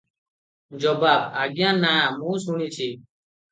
ଜବାବ- 0.85 1.11
ଆଜ୍ଞା 1.43 1.75
ନା, 1.85 1.93
ମୁଁ 2.19 2.37
ଶୁଣିଛି। 2.49 2.91